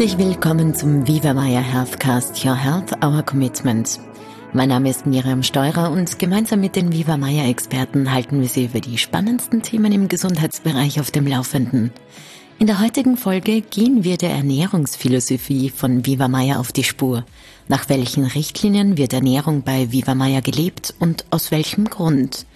[0.00, 4.00] Herzlich willkommen zum Viva Maya Healthcast, Your Health, Our Commitment.
[4.54, 8.64] Mein Name ist Miriam Steurer und gemeinsam mit den Viva Maya Experten halten wir Sie
[8.64, 11.92] über die spannendsten Themen im Gesundheitsbereich auf dem Laufenden.
[12.58, 17.26] In der heutigen Folge gehen wir der Ernährungsphilosophie von Viva Maya auf die Spur.
[17.68, 22.46] Nach welchen Richtlinien wird Ernährung bei Viva Maya gelebt und aus welchem Grund?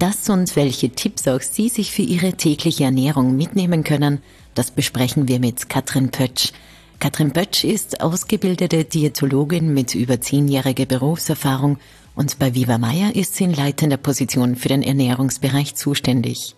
[0.00, 4.20] Das und welche Tipps auch Sie sich für Ihre tägliche Ernährung mitnehmen können,
[4.54, 6.52] das besprechen wir mit Katrin Pötsch.
[7.00, 11.78] Katrin Pötsch ist ausgebildete Diätologin mit über zehnjähriger Berufserfahrung
[12.14, 16.56] und bei Viva Maya ist sie in leitender Position für den Ernährungsbereich zuständig.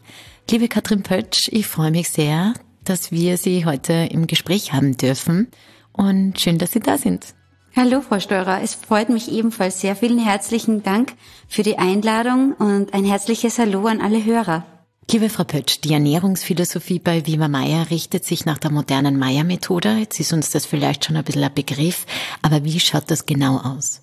[0.51, 5.47] Liebe Katrin Pötsch, ich freue mich sehr, dass wir Sie heute im Gespräch haben dürfen
[5.93, 7.35] und schön, dass Sie da sind.
[7.77, 8.61] Hallo, Frau Steurer.
[8.63, 9.95] Es freut mich ebenfalls sehr.
[9.95, 11.13] Vielen herzlichen Dank
[11.49, 14.67] für die Einladung und ein herzliches Hallo an alle Hörer.
[15.11, 19.97] Liebe Frau Pötsch, die Ernährungsphilosophie bei Viva Meier richtet sich nach der modernen Meier-Methode.
[19.99, 22.07] Jetzt ist uns das vielleicht schon ein bisschen ein Begriff,
[22.41, 24.01] aber wie schaut das genau aus?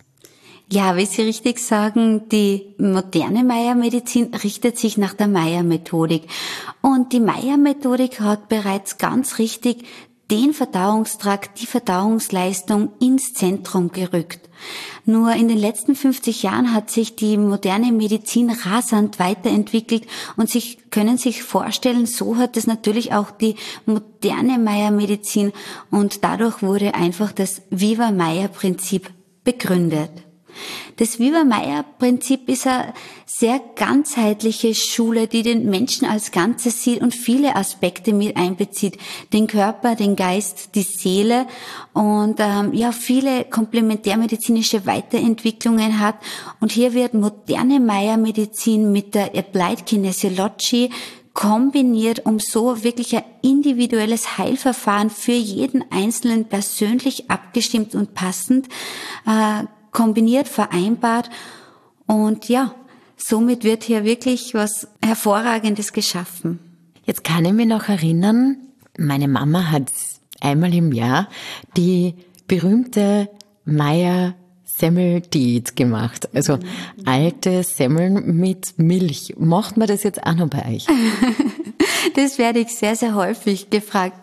[0.71, 6.27] Ja, wie Sie richtig sagen, die moderne Meier-Medizin richtet sich nach der Meier-Methodik.
[6.81, 9.85] Und die Meier-Methodik hat bereits ganz richtig
[10.31, 14.49] den Verdauungstrakt, die Verdauungsleistung ins Zentrum gerückt.
[15.05, 20.05] Nur in den letzten 50 Jahren hat sich die moderne Medizin rasant weiterentwickelt
[20.37, 25.51] und sich können sich vorstellen, so hat es natürlich auch die moderne Meier-Medizin
[25.89, 29.09] und dadurch wurde einfach das Viva-Meier-Prinzip
[29.43, 30.11] begründet.
[30.97, 32.93] Das Wieber-Meyer-Prinzip ist eine
[33.25, 38.97] sehr ganzheitliche Schule, die den Menschen als Ganzes sieht und viele Aspekte mit einbezieht.
[39.33, 41.47] Den Körper, den Geist, die Seele
[41.93, 46.15] und ähm, ja viele komplementärmedizinische Weiterentwicklungen hat.
[46.59, 50.89] Und hier wird moderne Meyer-Medizin mit der Applied Kinesiology
[51.33, 58.67] kombiniert, um so wirklich ein individuelles Heilverfahren für jeden Einzelnen persönlich abgestimmt und passend
[59.25, 61.29] äh, kombiniert, vereinbart.
[62.05, 62.73] Und ja,
[63.17, 66.59] somit wird hier wirklich was Hervorragendes geschaffen.
[67.05, 68.57] Jetzt kann ich mich noch erinnern,
[68.97, 69.91] meine Mama hat
[70.41, 71.27] einmal im Jahr
[71.75, 72.15] die
[72.47, 73.29] berühmte
[73.65, 74.35] Meier
[74.79, 76.29] Semmeldiät gemacht.
[76.33, 76.61] Also mhm.
[77.05, 79.35] alte Semmeln mit Milch.
[79.37, 80.87] Macht man das jetzt auch noch bei euch?
[82.15, 84.17] das werde ich sehr, sehr häufig gefragt.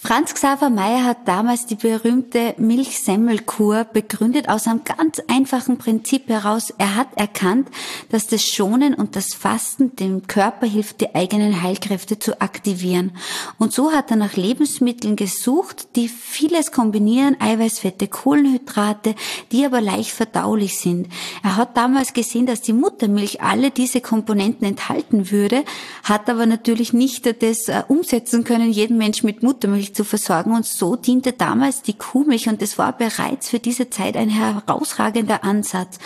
[0.00, 6.72] Franz Xaver Meyer hat damals die berühmte Milchsemmelkur begründet aus einem ganz einfachen Prinzip heraus.
[6.78, 7.68] Er hat erkannt,
[8.08, 13.10] dass das Schonen und das Fasten dem Körper hilft, die eigenen Heilkräfte zu aktivieren.
[13.58, 19.16] Und so hat er nach Lebensmitteln gesucht, die vieles kombinieren, Eiweißfette, Kohlenhydrate,
[19.50, 21.08] die aber leicht verdaulich sind.
[21.42, 25.64] Er hat damals gesehen, dass die Muttermilch alle diese Komponenten enthalten würde,
[26.04, 30.54] hat aber natürlich nicht das äh, umsetzen können, jeden Mensch mit Muttermilch Kuhmilch zu versorgen.
[30.54, 35.44] Und so diente damals die Kuhmilch und es war bereits für diese Zeit ein herausragender
[35.44, 35.98] Ansatz.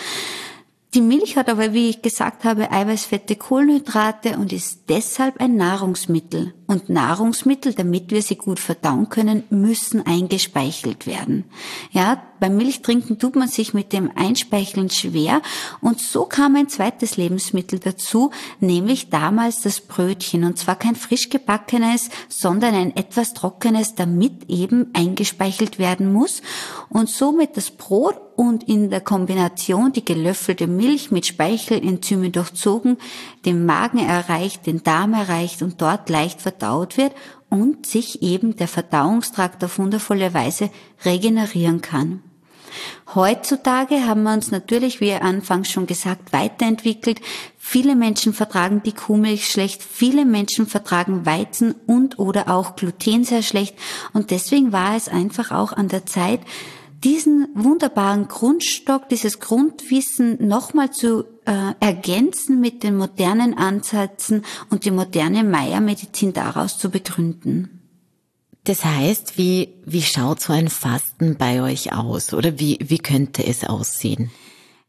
[0.93, 6.53] Die Milch hat aber, wie ich gesagt habe, Eiweißfette, Kohlenhydrate und ist deshalb ein Nahrungsmittel.
[6.67, 11.45] Und Nahrungsmittel, damit wir sie gut verdauen können, müssen eingespeichelt werden.
[11.91, 15.41] Ja, beim Milchtrinken tut man sich mit dem Einspeicheln schwer
[15.81, 21.29] und so kam ein zweites Lebensmittel dazu, nämlich damals das Brötchen und zwar kein frisch
[21.29, 26.41] gebackenes, sondern ein etwas trockenes, damit eben eingespeichelt werden muss
[26.89, 32.97] und somit das Brot und in der Kombination die gelöffelte Milch mit Speichelenzymen durchzogen,
[33.45, 37.13] den Magen erreicht, den Darm erreicht und dort leicht verdaut wird
[37.49, 40.69] und sich eben der Verdauungstrakt auf wundervolle Weise
[41.05, 42.23] regenerieren kann.
[43.13, 47.21] Heutzutage haben wir uns natürlich, wie anfangs schon gesagt, weiterentwickelt.
[47.57, 53.43] Viele Menschen vertragen die Kuhmilch schlecht, viele Menschen vertragen Weizen und oder auch Gluten sehr
[53.43, 53.75] schlecht
[54.13, 56.41] und deswegen war es einfach auch an der Zeit,
[57.03, 64.91] diesen wunderbaren Grundstock, dieses Grundwissen nochmal zu äh, ergänzen mit den modernen Ansätzen und die
[64.91, 67.81] moderne Meiermedizin daraus zu begründen.
[68.63, 73.45] Das heißt, wie, wie schaut so ein Fasten bei euch aus oder wie, wie könnte
[73.45, 74.31] es aussehen?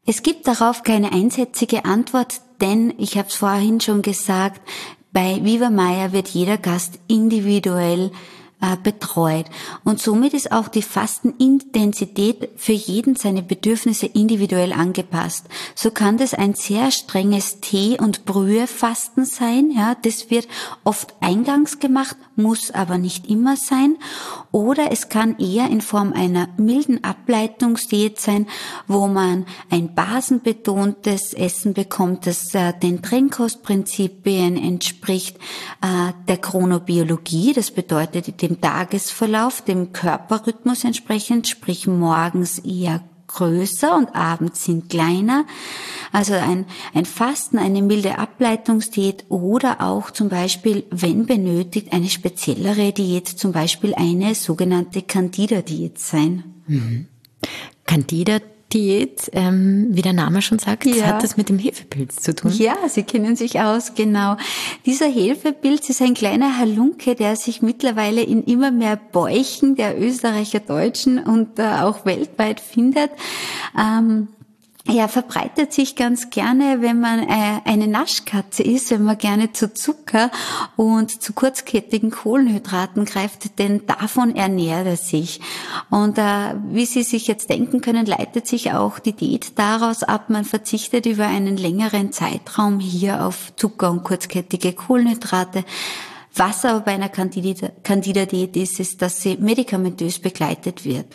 [0.06, 4.60] Es gibt darauf keine einsätzige Antwort, denn ich habe es vorhin schon gesagt,
[5.12, 8.12] bei Viva Meier wird jeder Gast individuell
[8.61, 9.47] äh, betreut.
[9.85, 15.47] Und somit ist auch die Fastenintensität für jeden seine Bedürfnisse individuell angepasst.
[15.75, 19.71] So kann das ein sehr strenges Tee- und Brühefasten sein.
[19.71, 20.49] Ja, das wird
[20.85, 23.97] oft eingangs gemacht, muss aber nicht immer sein.
[24.53, 28.47] Oder es kann eher in Form einer milden Ableitungsdiät sein,
[28.87, 35.37] wo man ein basenbetontes Essen bekommt, das äh, den Trinkkostprinzipien entspricht,
[35.83, 37.53] äh, der Chronobiologie.
[37.53, 45.46] Das bedeutet, dem Tagesverlauf, dem Körperrhythmus entsprechend, sprich morgens eher größer und abends sind kleiner.
[46.12, 52.93] Also ein, ein Fasten, eine milde Ableitungsdiät oder auch zum Beispiel, wenn benötigt, eine speziellere
[52.93, 56.44] Diät, zum Beispiel eine sogenannte Candida-Diät sein.
[56.67, 57.08] Mhm.
[57.87, 58.41] Candida
[58.75, 61.06] Diät, ähm, wie der Name schon sagt, ja.
[61.06, 62.53] hat das mit dem Hefepilz zu tun?
[62.53, 64.37] Ja, Sie kennen sich aus, genau.
[64.85, 70.61] Dieser Hefepilz ist ein kleiner Halunke, der sich mittlerweile in immer mehr Bäuchen der Österreicher
[70.61, 73.11] Deutschen und äh, auch weltweit findet.
[73.79, 74.29] Ähm,
[74.86, 79.72] ja, verbreitet sich ganz gerne, wenn man äh, eine Naschkatze ist, wenn man gerne zu
[79.72, 80.31] Zucker
[80.76, 85.40] und zu kurzkettigen Kohlenhydraten greift, denn davon ernährt er sich.
[85.88, 90.28] Und äh, wie Sie sich jetzt denken können, leitet sich auch die Diät daraus ab,
[90.28, 95.64] man verzichtet über einen längeren Zeitraum hier auf Zucker und kurzkettige Kohlenhydrate.
[96.34, 101.06] Was aber bei einer Candida-Diät ist, ist, dass sie medikamentös begleitet wird.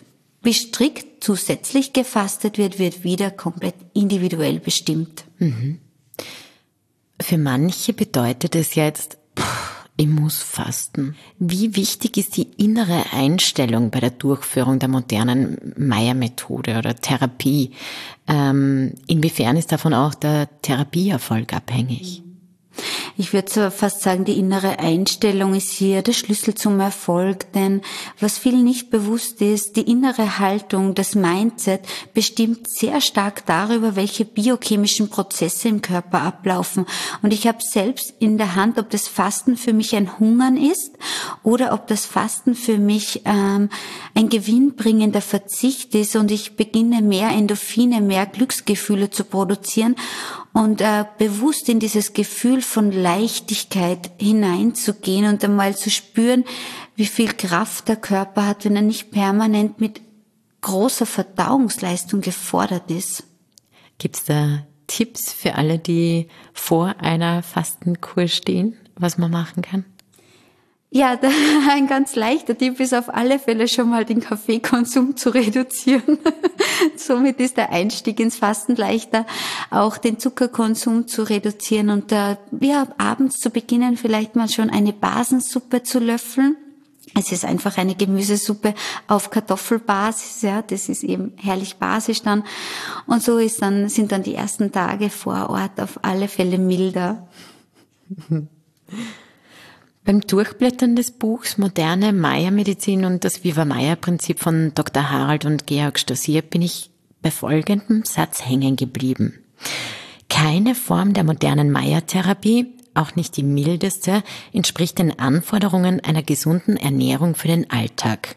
[0.42, 5.26] Wie strikt zusätzlich gefastet wird, wird wieder komplett individuell bestimmt.
[5.38, 5.80] Mhm.
[7.22, 9.18] Für manche bedeutet es jetzt,
[9.98, 11.16] ich muss fasten.
[11.40, 17.72] Wie wichtig ist die innere Einstellung bei der Durchführung der modernen Meier-Methode oder Therapie?
[18.26, 22.24] Ähm, inwiefern ist davon auch der Therapieerfolg abhängig?
[23.18, 27.82] Ich würde fast sagen, die innere Einstellung ist hier der Schlüssel zum Erfolg, denn
[28.20, 31.82] was vielen nicht bewusst ist, die innere Haltung, das Mindset
[32.14, 36.86] bestimmt sehr stark darüber, welche biochemischen Prozesse im Körper ablaufen.
[37.22, 40.92] Und ich habe selbst in der Hand, ob das Fasten für mich ein Hungern ist
[41.44, 43.70] oder ob das Fasten für mich ähm,
[44.16, 49.96] ein gewinnbringender Verzicht ist und ich beginne mehr Endorphine, mehr Glücksgefühle zu produzieren
[50.54, 56.44] und äh, bewusst in dieses Gefühl von Leichtigkeit hineinzugehen und einmal zu spüren,
[56.96, 60.02] wie viel Kraft der Körper hat, wenn er nicht permanent mit
[60.62, 63.24] großer Verdauungsleistung gefordert ist.
[63.98, 69.86] Gibt's da Tipps für alle, die vor einer Fastenkur stehen, was man machen kann?
[70.92, 71.20] Ja,
[71.70, 76.18] ein ganz leichter Tipp ist auf alle Fälle schon mal den Kaffeekonsum zu reduzieren.
[76.96, 79.28] Somit ist der Einstieg ins Fasten leichter,
[79.70, 84.94] auch den Zuckerkonsum zu reduzieren und äh, ja, abends zu beginnen, vielleicht mal schon eine
[84.94, 86.58] Basensuppe zu löffeln.
[87.16, 88.74] Es ist einfach eine Gemüsesuppe
[89.08, 92.44] auf Kartoffelbasis, ja, das ist eben herrlich basisch dann.
[93.06, 97.28] Und so ist dann, sind dann die ersten Tage vor Ort auf alle Fälle milder.
[100.10, 105.12] Beim Durchblättern des Buchs Moderne Maya-Medizin und das Viva-Maya-Prinzip von Dr.
[105.12, 106.90] Harald und Georg Stossier bin ich
[107.22, 109.38] bei folgendem Satz hängen geblieben.
[110.28, 117.36] Keine Form der modernen Maya-Therapie, auch nicht die mildeste, entspricht den Anforderungen einer gesunden Ernährung
[117.36, 118.36] für den Alltag.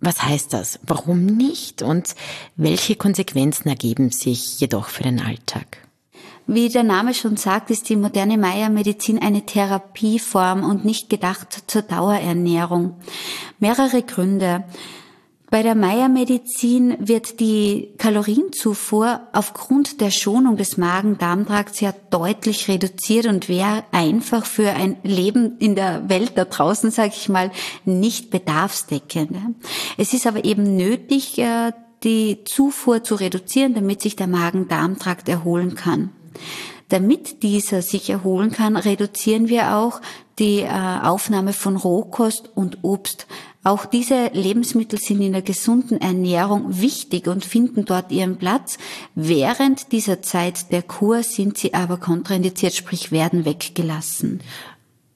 [0.00, 0.80] Was heißt das?
[0.82, 1.80] Warum nicht?
[1.80, 2.14] Und
[2.56, 5.78] welche Konsequenzen ergeben sich jedoch für den Alltag?
[6.46, 11.82] Wie der Name schon sagt, ist die moderne Maya-Medizin eine Therapieform und nicht gedacht zur
[11.82, 12.96] Dauerernährung.
[13.58, 14.64] Mehrere Gründe.
[15.52, 23.50] Bei der Maya-Medizin wird die Kalorienzufuhr aufgrund der Schonung des Magen-Darm-Trakts ja deutlich reduziert und
[23.50, 27.50] wäre einfach für ein Leben in der Welt da draußen, sage ich mal,
[27.84, 29.36] nicht bedarfsdeckend.
[29.98, 35.74] Es ist aber eben nötig, äh, die Zufuhr zu reduzieren, damit sich der Magen-Darm-Trakt erholen
[35.74, 36.12] kann.
[36.88, 40.00] Damit dieser sich erholen kann, reduzieren wir auch
[40.38, 43.26] die äh, Aufnahme von Rohkost und Obst.
[43.64, 48.76] Auch diese Lebensmittel sind in der gesunden Ernährung wichtig und finden dort ihren Platz.
[49.14, 54.40] Während dieser Zeit der Kur sind sie aber kontraindiziert, sprich werden weggelassen.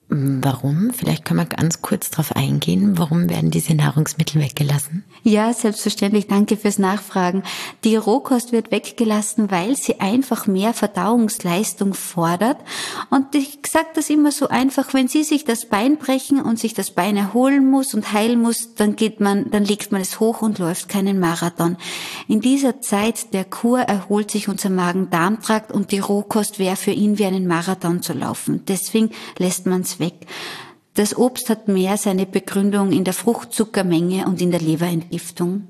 [0.09, 0.93] Warum?
[0.93, 2.97] Vielleicht können wir ganz kurz darauf eingehen.
[2.97, 5.03] Warum werden diese Nahrungsmittel weggelassen?
[5.25, 6.29] Ja, selbstverständlich.
[6.29, 7.43] Danke fürs Nachfragen.
[7.83, 12.59] Die Rohkost wird weggelassen, weil sie einfach mehr Verdauungsleistung fordert.
[13.11, 16.73] Und ich sage das immer so einfach, wenn Sie sich das Bein brechen und sich
[16.73, 20.41] das Bein erholen muss und heilen muss, dann geht man, dann legt man es hoch
[20.41, 21.77] und läuft keinen Marathon.
[22.29, 27.19] In dieser Zeit der Kur erholt sich unser Magen-Darm-Trakt und die Rohkost wäre für ihn
[27.19, 28.63] wie einen Marathon zu laufen.
[28.69, 30.27] Deswegen lässt man es weg.
[30.95, 35.69] Das Obst hat mehr seine Begründung in der Fruchtzuckermenge und in der Leberentgiftung.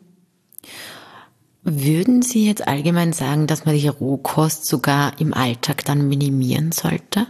[1.64, 7.26] Würden Sie jetzt allgemein sagen, dass man die Rohkost sogar im Alltag dann minimieren sollte?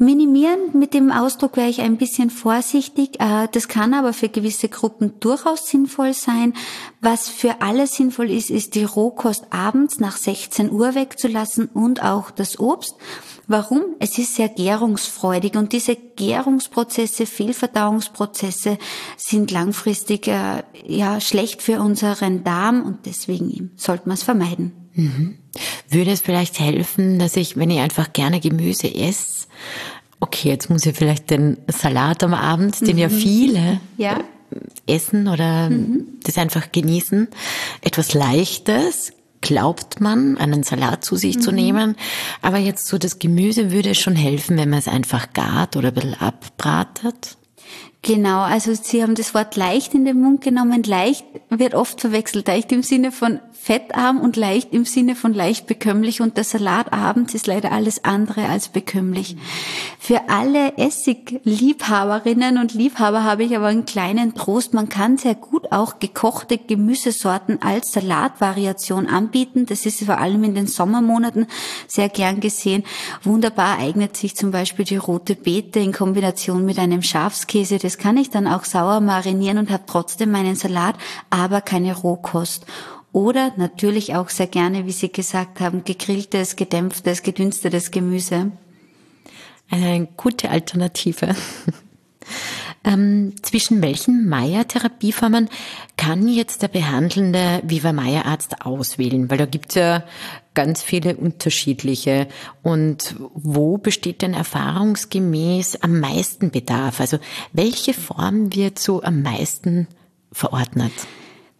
[0.00, 3.18] Minimieren mit dem Ausdruck wäre ich ein bisschen vorsichtig.
[3.18, 6.54] Äh, das kann aber für gewisse Gruppen durchaus sinnvoll sein.
[7.00, 12.30] Was für alle sinnvoll ist, ist die Rohkost abends nach 16 Uhr wegzulassen und auch
[12.30, 12.94] das Obst.
[13.48, 13.82] Warum?
[13.98, 18.78] Es ist sehr gärungsfreudig und diese Gärungsprozesse, Fehlverdauungsprozesse
[19.16, 24.87] sind langfristig äh, ja schlecht für unseren Darm und deswegen sollte man es vermeiden.
[24.98, 25.38] Mhm.
[25.88, 29.46] Würde es vielleicht helfen, dass ich, wenn ich einfach gerne Gemüse esse,
[30.20, 32.98] okay, jetzt muss ich vielleicht den Salat am Abend, den mhm.
[32.98, 34.20] ja viele ja.
[34.86, 36.04] essen oder mhm.
[36.24, 37.28] das einfach genießen,
[37.80, 41.40] etwas Leichtes, glaubt man, einen Salat zu sich mhm.
[41.40, 41.96] zu nehmen.
[42.42, 45.94] Aber jetzt so das Gemüse würde schon helfen, wenn man es einfach gart oder ein
[45.94, 47.37] bisschen abbratet.
[48.02, 50.84] Genau, also Sie haben das Wort leicht in den Mund genommen.
[50.84, 52.46] Leicht wird oft verwechselt.
[52.46, 56.20] Leicht im Sinne von fettarm und leicht im Sinne von leicht bekömmlich.
[56.20, 59.36] Und der Salat abends ist leider alles andere als bekömmlich.
[59.98, 64.74] Für alle Essigliebhaberinnen und Liebhaber habe ich aber einen kleinen Trost.
[64.74, 69.66] Man kann sehr gut auch gekochte Gemüsesorten als Salatvariation anbieten.
[69.66, 71.48] Das ist vor allem in den Sommermonaten
[71.88, 72.84] sehr gern gesehen.
[73.24, 78.18] Wunderbar eignet sich zum Beispiel die rote Beete in Kombination mit einem Schafskäse das kann
[78.18, 80.94] ich dann auch sauer marinieren und habe trotzdem meinen Salat,
[81.30, 82.66] aber keine Rohkost.
[83.12, 88.52] Oder natürlich auch sehr gerne, wie Sie gesagt haben, gegrilltes, gedämpftes, gedünstetes Gemüse.
[89.70, 91.34] Eine gute Alternative.
[92.84, 95.48] ähm, zwischen welchen Meyer-Therapieformen
[95.96, 99.30] kann jetzt der behandelnde Viva Meyer-Arzt auswählen?
[99.30, 100.04] Weil da gibt's ja
[100.58, 102.26] ganz viele unterschiedliche.
[102.64, 106.98] Und wo besteht denn erfahrungsgemäß am meisten Bedarf?
[106.98, 107.20] Also
[107.52, 109.86] welche Form wird so am meisten
[110.32, 110.90] verordnet?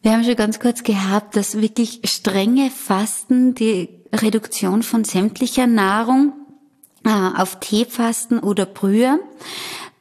[0.02, 6.33] Wir haben schon ganz kurz gehabt, dass wirklich strenge Fasten, die Reduktion von sämtlicher Nahrung
[7.05, 9.21] äh, auf Teefasten oder Brühe,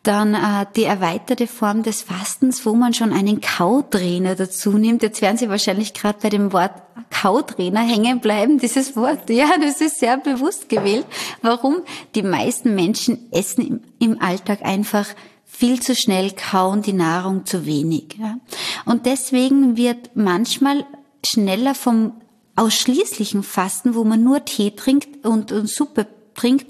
[0.07, 5.03] dann äh, die erweiterte Form des Fastens, wo man schon einen Kautrainer dazu nimmt.
[5.03, 6.71] Jetzt werden Sie wahrscheinlich gerade bei dem Wort
[7.09, 8.57] Kautrainer hängen bleiben.
[8.57, 11.05] Dieses Wort, ja, das ist sehr bewusst gewählt.
[11.41, 11.81] Warum?
[12.15, 15.07] Die meisten Menschen essen im, im Alltag einfach
[15.45, 18.17] viel zu schnell kauen die Nahrung zu wenig.
[18.19, 18.37] Ja?
[18.85, 20.85] Und deswegen wird manchmal
[21.25, 22.13] schneller vom
[22.55, 26.67] ausschließlichen Fasten, wo man nur Tee trinkt und, und Suppe trinkt,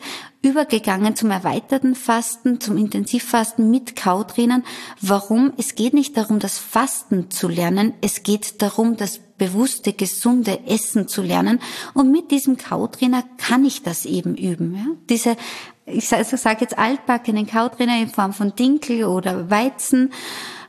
[0.48, 4.64] übergegangen zum erweiterten Fasten, zum Intensivfasten mit Kautrainern.
[5.02, 5.54] Warum?
[5.58, 7.94] Es geht nicht darum, das Fasten zu lernen.
[8.02, 11.60] Es geht darum, das bewusste, gesunde Essen zu lernen.
[11.94, 14.76] Und mit diesem Kautrainer kann ich das eben üben.
[14.76, 14.86] Ja?
[15.10, 15.38] Diese,
[15.86, 20.12] ich sage jetzt altbackenen Kautrainer in Form von Dinkel oder Weizen,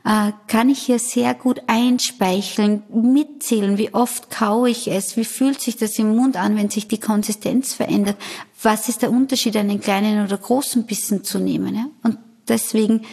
[0.05, 5.61] äh, kann ich hier sehr gut einspeicheln, mitzählen, wie oft kaue ich es, wie fühlt
[5.61, 8.15] sich das im Mund an, wenn sich die Konsistenz verändert,
[8.61, 11.75] was ist der Unterschied, einen kleinen oder großen Bissen zu nehmen.
[11.75, 11.85] Ja?
[12.03, 13.05] Und deswegen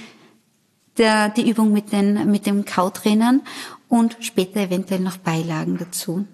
[0.98, 3.42] der, die Übung mit, den, mit dem Kautrainern
[3.88, 6.26] und später eventuell noch Beilagen dazu.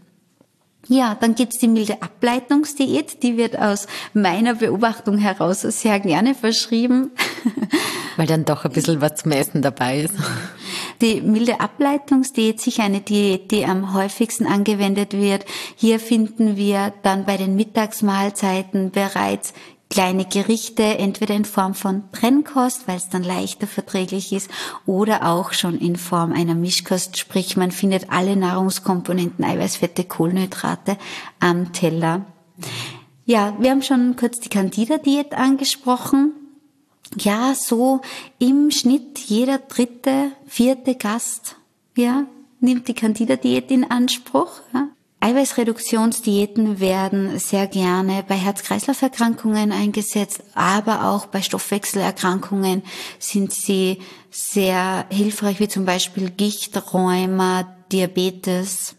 [0.88, 7.12] Ja, dann gibt's die milde Ableitungsdiät, die wird aus meiner Beobachtung heraus sehr gerne verschrieben.
[8.16, 10.14] Weil dann doch ein bisschen was zum Essen dabei ist.
[11.00, 15.44] Die milde Ableitungsdiät sicher eine Diät, die am häufigsten angewendet wird.
[15.76, 19.52] Hier finden wir dann bei den Mittagsmahlzeiten bereits
[19.92, 24.50] kleine Gerichte, entweder in Form von Trennkost, weil es dann leichter verträglich ist,
[24.86, 30.96] oder auch schon in Form einer Mischkost, sprich man findet alle Nahrungskomponenten, Eiweißfette, Kohlenhydrate
[31.40, 32.24] am Teller.
[33.26, 36.32] Ja, wir haben schon kurz die Candida-Diät angesprochen.
[37.18, 38.00] Ja, so
[38.38, 41.56] im Schnitt jeder dritte, vierte Gast,
[41.98, 42.24] ja,
[42.60, 44.52] nimmt die Candida-Diät in Anspruch.
[44.72, 44.88] Ja.
[45.22, 52.82] Eiweißreduktionsdiäten werden sehr gerne bei Herz-Kreislauf-Erkrankungen eingesetzt, aber auch bei Stoffwechselerkrankungen
[53.20, 53.98] sind sie
[54.32, 58.96] sehr hilfreich, wie zum Beispiel Gicht, Rheuma, Diabetes.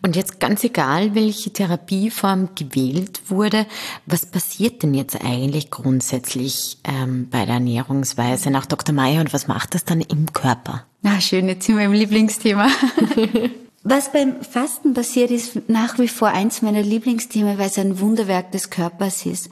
[0.00, 3.66] Und jetzt ganz egal, welche Therapieform gewählt wurde,
[4.06, 8.94] was passiert denn jetzt eigentlich grundsätzlich ähm, bei der Ernährungsweise nach Dr.
[8.94, 10.86] Meyer und was macht das dann im Körper?
[11.02, 12.68] Na schön, jetzt sind wir im Lieblingsthema.
[13.88, 18.50] Was beim Fasten passiert, ist nach wie vor eins meiner Lieblingsthemen, weil es ein Wunderwerk
[18.50, 19.48] des Körpers ist.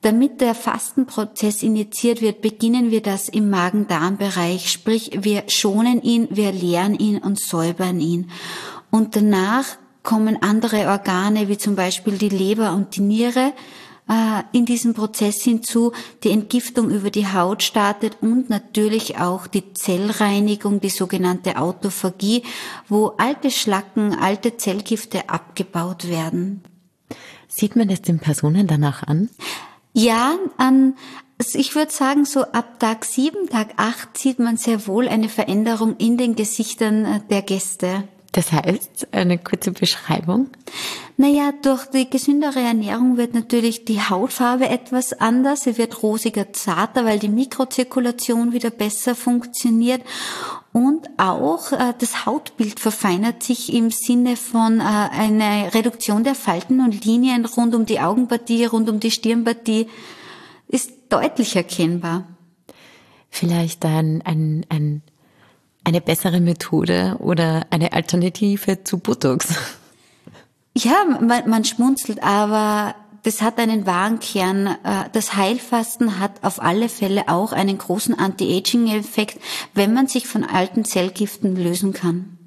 [0.00, 6.50] Damit der Fastenprozess initiiert wird, beginnen wir das im Magen-Darm-Bereich, sprich wir schonen ihn, wir
[6.50, 8.32] leeren ihn und säubern ihn.
[8.90, 9.66] Und danach
[10.02, 13.52] kommen andere Organe, wie zum Beispiel die Leber und die Niere,
[14.52, 15.92] in diesem Prozess hinzu,
[16.24, 22.42] die Entgiftung über die Haut startet und natürlich auch die Zellreinigung, die sogenannte Autophagie,
[22.88, 26.62] wo alte Schlacken, alte Zellgifte abgebaut werden.
[27.48, 29.28] Sieht man das den Personen danach an?
[29.92, 30.94] Ja, an
[31.38, 35.28] Also ich würde sagen, so ab Tag sieben, Tag acht sieht man sehr wohl eine
[35.28, 38.08] Veränderung in den Gesichtern äh, der Gäste.
[38.38, 40.46] Das heißt, eine kurze Beschreibung?
[41.16, 45.62] Naja, durch die gesündere Ernährung wird natürlich die Hautfarbe etwas anders.
[45.62, 50.02] Sie wird rosiger, zarter, weil die Mikrozirkulation wieder besser funktioniert.
[50.72, 56.78] Und auch äh, das Hautbild verfeinert sich im Sinne von äh, einer Reduktion der Falten
[56.78, 59.88] und Linien rund um die Augenpartie, rund um die Stirnpartie.
[60.68, 62.28] Ist deutlich erkennbar.
[63.30, 65.02] Vielleicht ein, ein, ein
[65.84, 69.54] eine bessere Methode oder eine Alternative zu Botox?
[70.76, 74.66] Ja, man, man schmunzelt, aber das hat einen wahren Kern.
[74.66, 79.40] Äh, das Heilfasten hat auf alle Fälle auch einen großen Anti-Aging-Effekt,
[79.74, 82.38] wenn man sich von alten Zellgiften lösen kann.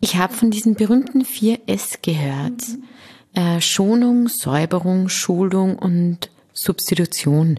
[0.00, 2.68] Ich habe von diesen berühmten 4S gehört.
[2.68, 2.84] Mhm.
[3.34, 7.50] Äh, Schonung, Säuberung, Schulung und Substitution.
[7.50, 7.58] Mhm.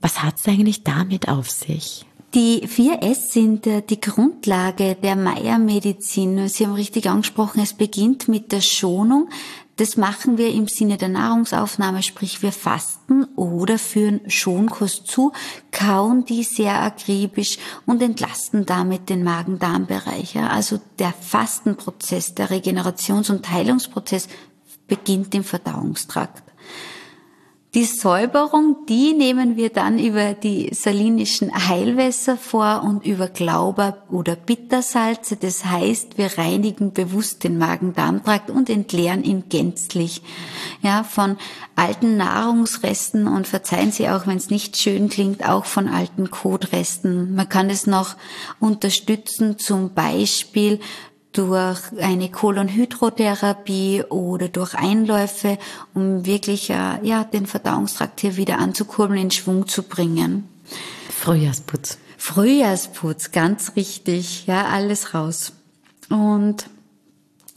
[0.00, 2.06] Was hat es eigentlich damit auf sich?
[2.34, 6.48] Die 4S sind äh, die Grundlage der Meier-Medizin.
[6.48, 9.28] Sie haben richtig angesprochen, es beginnt mit der Schonung.
[9.76, 15.32] Das machen wir im Sinne der Nahrungsaufnahme, sprich wir fasten oder führen Schonkost zu,
[15.72, 20.38] kauen die sehr akribisch und entlasten damit den Magen-Darm-Bereich.
[20.38, 24.28] Also der Fastenprozess, der Regenerations- und Heilungsprozess
[24.86, 26.42] beginnt im Verdauungstrakt.
[27.74, 34.36] Die Säuberung, die nehmen wir dann über die salinischen Heilwässer vor und über Glauber oder
[34.36, 35.36] Bittersalze.
[35.36, 40.20] Das heißt, wir reinigen bewusst den Magen-Darm-Trakt und entleeren ihn gänzlich.
[40.82, 41.38] Ja, von
[41.74, 47.34] alten Nahrungsresten und verzeihen Sie auch, wenn es nicht schön klingt, auch von alten Kotresten.
[47.34, 48.16] Man kann es noch
[48.60, 50.78] unterstützen, zum Beispiel
[51.32, 55.58] durch eine Kolonhydrotherapie oder durch Einläufe,
[55.94, 60.48] um wirklich äh, ja, den Verdauungstrakt hier wieder anzukurbeln, in Schwung zu bringen.
[61.10, 61.98] Frühjahrsputz.
[62.18, 64.46] Frühjahrsputz, ganz richtig.
[64.46, 65.52] Ja, alles raus.
[66.08, 66.66] Und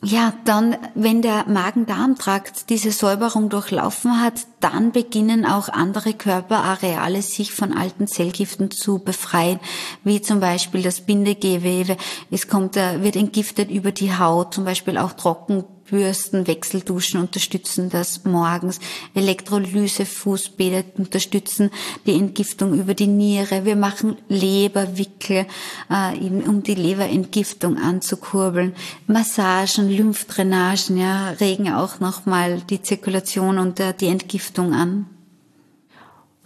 [0.05, 7.53] ja, dann, wenn der Magen-Darm-Trakt diese Säuberung durchlaufen hat, dann beginnen auch andere Körperareale sich
[7.53, 9.59] von alten Zellgiften zu befreien,
[10.03, 11.97] wie zum Beispiel das Bindegewebe.
[12.29, 17.89] Es kommt, äh, wird entgiftet über die Haut, zum Beispiel auch Trocken Bürsten, Wechselduschen unterstützen
[17.89, 18.79] das morgens,
[19.13, 21.69] Elektrolyse, Fußbäder unterstützen
[22.05, 23.65] die Entgiftung über die Niere.
[23.65, 25.45] Wir machen Leberwickel,
[25.89, 26.17] äh,
[26.47, 28.75] um die Leberentgiftung anzukurbeln.
[29.07, 35.05] Massagen, Lymphdrainagen, ja, regen auch nochmal die Zirkulation und äh, die Entgiftung an.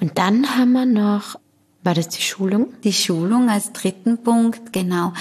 [0.01, 1.35] Und dann haben wir noch
[1.81, 2.73] war das die Schulung?
[2.83, 5.13] Die Schulung als dritten Punkt, genau.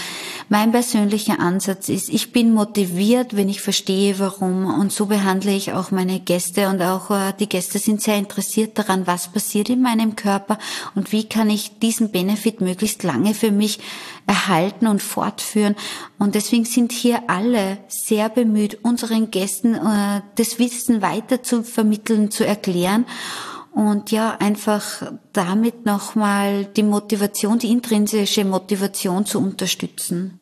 [0.49, 4.67] Mein persönlicher Ansatz ist, ich bin motiviert, wenn ich verstehe, warum.
[4.67, 8.77] Und so behandle ich auch meine Gäste und auch äh, die Gäste sind sehr interessiert
[8.77, 10.59] daran, was passiert in meinem Körper
[10.97, 13.79] und wie kann ich diesen Benefit möglichst lange für mich
[14.27, 15.77] erhalten und fortführen.
[16.19, 22.33] Und deswegen sind hier alle sehr bemüht, unseren Gästen äh, das Wissen weiter zu vermitteln,
[22.33, 23.07] zu erklären
[23.73, 30.41] und ja, einfach damit nochmal die Motivation, die intrinsische Motivation zu unterstützen.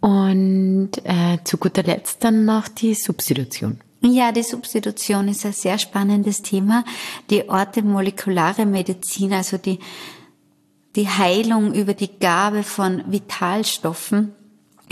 [0.00, 3.80] Und äh, zu guter Letzt dann noch die Substitution.
[4.02, 6.84] Ja, die Substitution ist ein sehr spannendes Thema.
[7.30, 9.80] Die orthomolekulare Medizin, also die,
[10.94, 14.35] die Heilung über die Gabe von Vitalstoffen,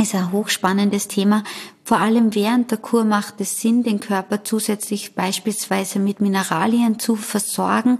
[0.04, 1.42] ist ein hochspannendes Thema.
[1.82, 7.16] Vor allem während der Kur macht es Sinn, den Körper zusätzlich beispielsweise mit Mineralien zu
[7.16, 7.98] versorgen.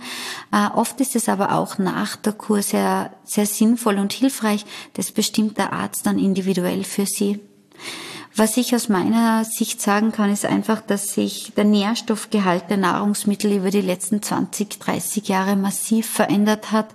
[0.52, 4.64] Äh, oft ist es aber auch nach der Kur sehr, sehr sinnvoll und hilfreich.
[4.94, 7.40] Das bestimmt der Arzt dann individuell für Sie.
[8.36, 13.52] Was ich aus meiner Sicht sagen kann, ist einfach, dass sich der Nährstoffgehalt der Nahrungsmittel
[13.52, 16.88] über die letzten 20, 30 Jahre massiv verändert hat.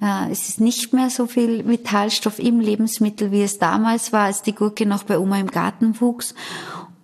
[0.00, 4.42] Äh, es ist nicht mehr so viel Vitalstoff im Lebensmittel, wie es damals war, als
[4.42, 6.34] die Gurke noch bei Oma im Garten wuchs.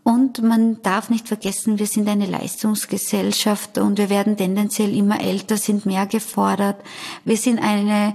[0.02, 5.56] Und man darf nicht vergessen, wir sind eine Leistungsgesellschaft und wir werden tendenziell immer älter,
[5.56, 6.76] sind mehr gefordert.
[7.24, 8.14] Wir sind eine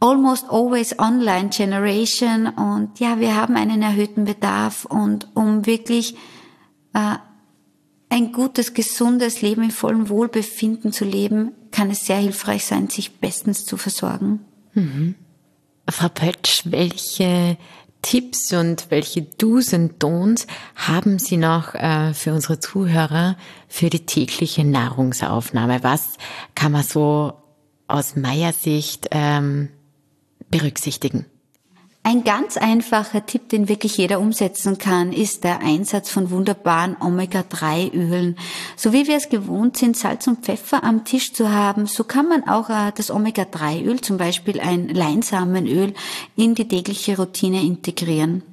[0.00, 6.16] almost always online generation und ja, wir haben einen erhöhten Bedarf und um wirklich
[6.94, 7.16] äh,
[8.10, 13.18] ein gutes, gesundes Leben im vollen Wohlbefinden zu leben, kann es sehr hilfreich sein, sich
[13.18, 14.40] bestens zu versorgen.
[14.74, 15.14] Mhm.
[15.88, 17.56] Frau Pötsch, welche
[18.02, 23.36] Tipps und welche Do's und Don'ts haben Sie noch äh, für unsere Zuhörer
[23.68, 25.82] für die tägliche Nahrungsaufnahme?
[25.82, 26.14] Was
[26.54, 27.34] kann man so
[27.86, 29.68] aus Meier Sicht ähm,
[30.50, 31.26] berücksichtigen?
[32.02, 38.36] Ein ganz einfacher Tipp, den wirklich jeder umsetzen kann, ist der Einsatz von wunderbaren Omega-3-Ölen.
[38.74, 42.26] So wie wir es gewohnt sind, Salz und Pfeffer am Tisch zu haben, so kann
[42.26, 45.92] man auch äh, das Omega-3-Öl, zum Beispiel ein Leinsamenöl,
[46.36, 48.49] in die tägliche Routine integrieren.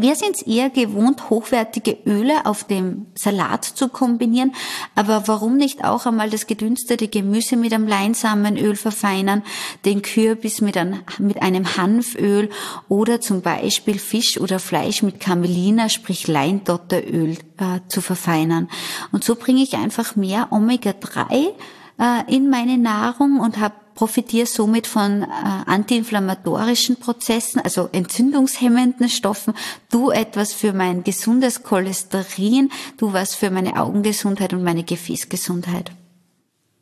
[0.00, 4.52] Wir sind es eher gewohnt, hochwertige Öle auf dem Salat zu kombinieren,
[4.96, 9.44] aber warum nicht auch einmal das gedünstete Gemüse mit einem Leinsamenöl verfeinern,
[9.84, 12.50] den Kürbis mit, ein, mit einem Hanföl
[12.88, 18.68] oder zum Beispiel Fisch oder Fleisch mit Camelina, sprich Leindotteröl äh, zu verfeinern.
[19.12, 21.52] Und so bringe ich einfach mehr Omega-3
[22.00, 25.26] äh, in meine Nahrung und habe profitiere somit von äh,
[25.66, 29.54] antiinflammatorischen Prozessen, also entzündungshemmenden Stoffen,
[29.90, 35.92] du etwas für mein gesundes Cholesterin, du was für meine Augengesundheit und meine Gefäßgesundheit.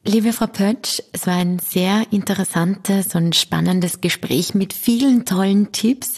[0.04, 6.14] Liebe Frau Pötsch, es war ein sehr interessantes und spannendes Gespräch mit vielen tollen Tipps.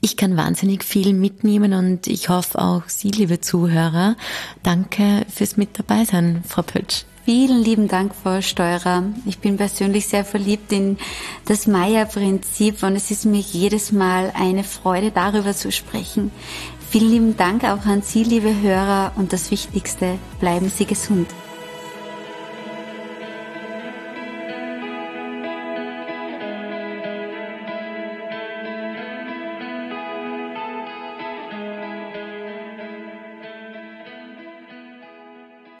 [0.00, 4.16] Ich kann wahnsinnig viel mitnehmen und ich hoffe auch Sie, liebe Zuhörer.
[4.64, 7.04] Danke fürs Mit dabei sein, Frau Pötsch.
[7.28, 9.02] Vielen lieben Dank, Frau Steurer.
[9.26, 10.96] Ich bin persönlich sehr verliebt in
[11.44, 16.30] das Meier-Prinzip und es ist mir jedes Mal eine Freude, darüber zu sprechen.
[16.88, 21.28] Vielen lieben Dank auch an Sie, liebe Hörer, und das Wichtigste, bleiben Sie gesund.